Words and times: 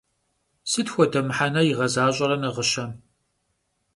Sıt 0.71 0.87
xuede 0.93 1.21
mıhene 1.27 1.61
yiğezaş'ere 1.67 2.37
nağışem? 2.41 2.91